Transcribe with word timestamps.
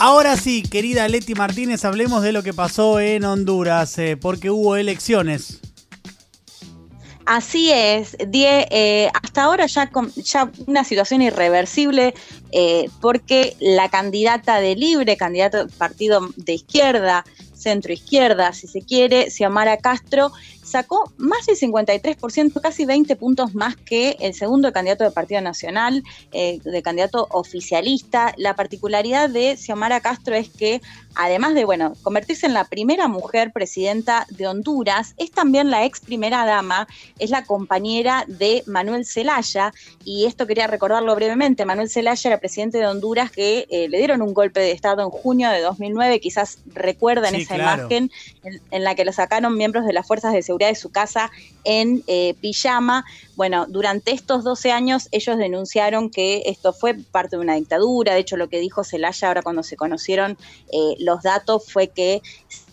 Ahora 0.00 0.36
sí, 0.36 0.62
querida 0.62 1.08
Leti 1.08 1.34
Martínez, 1.34 1.84
hablemos 1.84 2.22
de 2.22 2.30
lo 2.30 2.44
que 2.44 2.54
pasó 2.54 3.00
en 3.00 3.24
Honduras, 3.24 3.98
eh, 3.98 4.16
porque 4.16 4.48
hubo 4.48 4.76
elecciones. 4.76 5.60
Así 7.26 7.70
es, 7.72 8.16
Die, 8.26 8.66
eh, 8.70 9.10
hasta 9.12 9.42
ahora 9.42 9.66
ya, 9.66 9.90
ya 10.16 10.50
una 10.66 10.84
situación 10.84 11.20
irreversible 11.20 12.14
eh, 12.52 12.88
porque 13.00 13.56
la 13.60 13.90
candidata 13.90 14.60
de 14.60 14.76
Libre, 14.76 15.16
candidato 15.16 15.66
partido 15.76 16.28
de 16.36 16.54
izquierda, 16.54 17.24
centro 17.58 17.92
izquierda, 17.92 18.52
si 18.52 18.66
se 18.66 18.82
quiere, 18.82 19.30
Xiomara 19.30 19.76
Castro, 19.78 20.32
sacó 20.68 21.12
más 21.16 21.46
del 21.46 21.56
53%, 21.56 22.60
casi 22.60 22.84
20 22.84 23.16
puntos 23.16 23.54
más 23.54 23.76
que 23.76 24.16
el 24.20 24.34
segundo 24.34 24.72
candidato 24.72 25.04
del 25.04 25.12
Partido 25.12 25.40
Nacional, 25.40 26.04
eh, 26.32 26.60
de 26.62 26.82
candidato 26.82 27.26
oficialista. 27.30 28.34
La 28.36 28.54
particularidad 28.54 29.30
de 29.30 29.56
Xiomara 29.56 30.00
Castro 30.00 30.34
es 30.34 30.50
que, 30.50 30.82
además 31.14 31.54
de, 31.54 31.64
bueno, 31.64 31.94
convertirse 32.02 32.46
en 32.46 32.54
la 32.54 32.64
primera 32.64 33.08
mujer 33.08 33.50
presidenta 33.52 34.26
de 34.30 34.46
Honduras, 34.46 35.14
es 35.16 35.30
también 35.30 35.70
la 35.70 35.84
ex 35.84 36.00
primera 36.00 36.44
dama, 36.44 36.86
es 37.18 37.30
la 37.30 37.44
compañera 37.44 38.24
de 38.28 38.62
Manuel 38.66 39.06
Zelaya, 39.06 39.72
y 40.04 40.26
esto 40.26 40.46
quería 40.46 40.66
recordarlo 40.66 41.14
brevemente, 41.14 41.64
Manuel 41.64 41.88
Zelaya 41.88 42.30
era 42.30 42.38
presidente 42.38 42.78
de 42.78 42.86
Honduras 42.86 43.30
que 43.30 43.66
eh, 43.70 43.88
le 43.88 43.98
dieron 43.98 44.20
un 44.20 44.34
golpe 44.34 44.60
de 44.60 44.72
Estado 44.72 45.02
en 45.02 45.10
junio 45.10 45.50
de 45.50 45.60
2009, 45.60 46.20
quizás 46.20 46.58
recuerdan 46.74 47.34
esa 47.54 47.56
imagen 47.56 48.10
en, 48.44 48.60
en 48.70 48.84
la 48.84 48.94
que 48.94 49.04
lo 49.04 49.12
sacaron 49.12 49.56
miembros 49.56 49.86
de 49.86 49.92
las 49.92 50.06
fuerzas 50.06 50.32
de 50.32 50.42
seguridad 50.42 50.68
de 50.68 50.74
su 50.74 50.90
casa 50.90 51.30
en 51.64 52.02
eh, 52.06 52.34
pijama. 52.40 53.04
Bueno, 53.36 53.66
durante 53.68 54.12
estos 54.12 54.44
12 54.44 54.72
años 54.72 55.08
ellos 55.12 55.38
denunciaron 55.38 56.10
que 56.10 56.42
esto 56.46 56.72
fue 56.72 56.94
parte 56.94 57.36
de 57.36 57.42
una 57.42 57.54
dictadura. 57.54 58.14
De 58.14 58.20
hecho, 58.20 58.36
lo 58.36 58.48
que 58.48 58.58
dijo 58.58 58.84
Zelaya 58.84 59.28
ahora 59.28 59.42
cuando 59.42 59.62
se 59.62 59.76
conocieron 59.76 60.36
eh, 60.72 60.96
los 60.98 61.22
datos 61.22 61.70
fue 61.70 61.88
que 61.88 62.22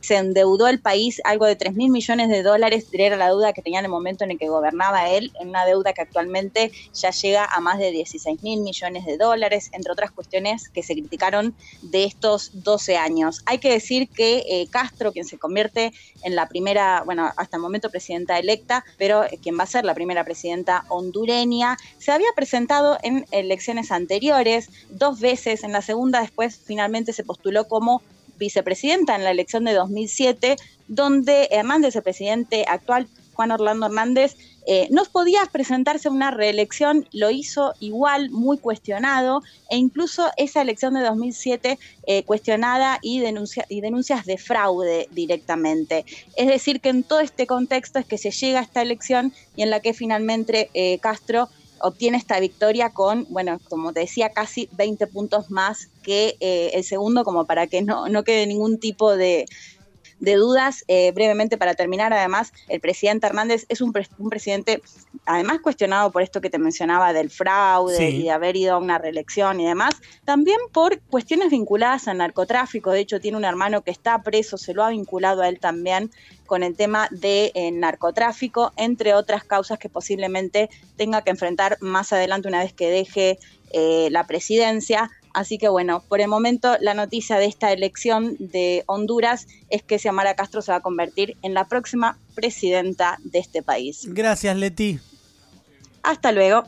se 0.00 0.16
endeudó 0.16 0.68
el 0.68 0.80
país 0.80 1.20
algo 1.24 1.46
de 1.46 1.56
3 1.56 1.74
mil 1.74 1.90
millones 1.90 2.28
de 2.28 2.42
dólares, 2.42 2.86
era 2.92 3.16
la 3.16 3.26
deuda 3.28 3.52
que 3.52 3.62
tenía 3.62 3.78
en 3.78 3.84
el 3.84 3.90
momento 3.90 4.24
en 4.24 4.32
el 4.32 4.38
que 4.38 4.48
gobernaba 4.48 5.08
él, 5.10 5.32
en 5.40 5.50
una 5.50 5.64
deuda 5.64 5.92
que 5.92 6.02
actualmente 6.02 6.72
ya 6.92 7.10
llega 7.10 7.44
a 7.44 7.60
más 7.60 7.78
de 7.78 7.90
16 7.90 8.42
mil 8.42 8.60
millones 8.60 9.06
de 9.06 9.16
dólares, 9.16 9.70
entre 9.72 9.92
otras 9.92 10.10
cuestiones 10.10 10.68
que 10.68 10.82
se 10.82 10.94
criticaron 10.94 11.54
de 11.82 12.04
estos 12.04 12.64
12 12.64 12.96
años. 12.96 13.42
Hay 13.46 13.58
que 13.58 13.70
decir 13.70 14.08
que 14.08 14.44
eh, 14.48 14.68
Castro, 14.70 15.12
quien 15.12 15.24
se 15.24 15.38
convierte 15.38 15.92
en 16.22 16.34
la 16.34 16.48
primera, 16.48 17.02
bueno, 17.04 17.30
hasta 17.36 17.56
el 17.56 17.62
momento 17.62 17.90
presidenta 17.90 18.38
electa, 18.38 18.84
pero 18.96 19.24
eh, 19.24 19.38
quien 19.42 19.58
va 19.58 19.64
a 19.64 19.66
ser 19.66 19.84
la 19.84 19.94
primera 19.94 20.24
presidenta 20.24 20.84
hondureña, 20.88 21.76
se 21.98 22.12
había 22.12 22.28
presentado 22.34 22.98
en 23.02 23.26
elecciones 23.30 23.92
anteriores 23.92 24.70
dos 24.90 25.20
veces, 25.20 25.64
en 25.64 25.72
la 25.72 25.82
segunda 25.82 26.20
después 26.20 26.60
finalmente 26.64 27.12
se 27.12 27.24
postuló 27.24 27.68
como 27.68 28.02
vicepresidenta 28.38 29.16
en 29.16 29.24
la 29.24 29.30
elección 29.30 29.64
de 29.64 29.74
2007, 29.74 30.56
donde 30.86 31.48
Hernández, 31.50 31.96
el 31.96 32.02
presidente 32.02 32.64
actual, 32.66 33.08
Juan 33.34 33.50
Orlando 33.52 33.86
Hernández, 33.86 34.36
eh, 34.70 34.86
no 34.90 35.02
podía 35.04 35.40
presentarse 35.50 36.08
a 36.08 36.10
una 36.10 36.30
reelección, 36.30 37.08
lo 37.12 37.30
hizo 37.30 37.72
igual, 37.80 38.28
muy 38.30 38.58
cuestionado, 38.58 39.42
e 39.70 39.78
incluso 39.78 40.28
esa 40.36 40.60
elección 40.60 40.92
de 40.92 41.00
2007 41.00 41.78
eh, 42.06 42.22
cuestionada 42.24 42.98
y, 43.00 43.20
denuncia, 43.20 43.64
y 43.70 43.80
denuncias 43.80 44.26
de 44.26 44.36
fraude 44.36 45.08
directamente. 45.10 46.04
Es 46.36 46.48
decir, 46.48 46.80
que 46.80 46.90
en 46.90 47.02
todo 47.02 47.20
este 47.20 47.46
contexto 47.46 47.98
es 47.98 48.04
que 48.04 48.18
se 48.18 48.30
llega 48.30 48.58
a 48.58 48.62
esta 48.62 48.82
elección 48.82 49.32
y 49.56 49.62
en 49.62 49.70
la 49.70 49.80
que 49.80 49.94
finalmente 49.94 50.68
eh, 50.74 50.98
Castro 50.98 51.48
obtiene 51.80 52.16
esta 52.16 52.40
victoria 52.40 52.90
con, 52.90 53.26
bueno, 53.30 53.60
como 53.68 53.92
te 53.92 54.00
decía, 54.00 54.30
casi 54.30 54.68
20 54.72 55.06
puntos 55.06 55.50
más 55.50 55.88
que 56.02 56.36
eh, 56.40 56.70
el 56.74 56.84
segundo, 56.84 57.24
como 57.24 57.46
para 57.46 57.66
que 57.66 57.82
no, 57.82 58.08
no 58.08 58.24
quede 58.24 58.46
ningún 58.46 58.78
tipo 58.78 59.16
de, 59.16 59.46
de 60.20 60.34
dudas. 60.34 60.84
Eh, 60.88 61.12
brevemente, 61.12 61.56
para 61.58 61.74
terminar, 61.74 62.12
además, 62.12 62.52
el 62.68 62.80
presidente 62.80 63.26
Hernández 63.26 63.66
es 63.68 63.80
un, 63.80 63.92
un, 64.18 64.30
presidente, 64.30 64.82
además 65.26 65.60
cuestionado 65.60 66.10
por 66.10 66.22
esto 66.22 66.40
que 66.40 66.50
te 66.50 66.58
mencionaba 66.58 67.12
del 67.12 67.30
fraude 67.30 68.10
y 68.10 68.22
de 68.24 68.30
haber 68.30 68.56
ido 68.56 68.74
a 68.74 68.78
una 68.78 68.98
reelección 68.98 69.60
y 69.60 69.66
demás, 69.66 69.94
también 70.24 70.58
por 70.72 71.00
cuestiones 71.00 71.50
vinculadas 71.50 72.08
al 72.08 72.18
narcotráfico. 72.18 72.90
De 72.90 73.00
hecho, 73.00 73.20
tiene 73.20 73.36
un 73.36 73.44
hermano 73.44 73.82
que 73.82 73.90
está 73.90 74.22
preso, 74.22 74.58
se 74.58 74.74
lo 74.74 74.84
ha 74.84 74.90
vinculado 74.90 75.42
a 75.42 75.48
él 75.48 75.58
también 75.60 76.10
con 76.46 76.62
el 76.62 76.74
tema 76.74 77.08
de 77.10 77.52
eh, 77.54 77.70
narcotráfico, 77.70 78.72
entre 78.76 79.14
otras 79.14 79.44
causas 79.44 79.78
que 79.78 79.88
posiblemente 79.88 80.70
tenga 80.96 81.22
que 81.22 81.30
enfrentar 81.30 81.76
más 81.80 82.12
adelante 82.12 82.48
una 82.48 82.62
vez 82.62 82.72
que 82.72 82.90
deje 82.90 83.38
eh, 83.72 84.08
la 84.10 84.26
presidencia. 84.26 85.10
Así 85.34 85.58
que 85.58 85.68
bueno, 85.68 86.02
por 86.08 86.20
el 86.20 86.28
momento 86.28 86.76
la 86.80 86.94
noticia 86.94 87.38
de 87.38 87.46
esta 87.46 87.72
elección 87.72 88.36
de 88.38 88.84
Honduras 88.86 89.46
es 89.70 89.82
que 89.82 89.98
Xiomara 89.98 90.34
Castro 90.34 90.62
se 90.62 90.72
va 90.72 90.78
a 90.78 90.80
convertir 90.80 91.36
en 91.42 91.54
la 91.54 91.66
próxima 91.66 92.18
presidenta 92.34 93.18
de 93.24 93.38
este 93.38 93.62
país. 93.62 94.06
Gracias, 94.08 94.56
Leti. 94.56 94.98
Hasta 96.02 96.32
luego. 96.32 96.64